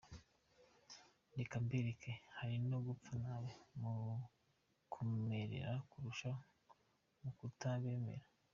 Reka 1.37 1.55
mbereke, 1.65 2.11
hari 2.37 2.55
no 2.69 2.77
gupfa 2.87 3.13
nabi, 3.23 3.51
mu 3.81 3.93
kubemera, 4.91 5.71
kurusha 5.89 6.29
mukutabemera. 7.21 8.25